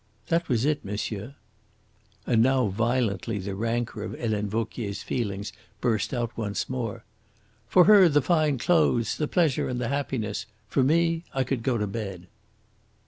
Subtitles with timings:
[0.29, 1.35] That was it monsieur."
[2.25, 7.03] And now violently the rancour of Helene Vauquier's feelings burst out once more.
[7.67, 10.47] "For her the fine clothes, the pleasure, and the happiness.
[10.67, 12.25] For me I could go to bed!"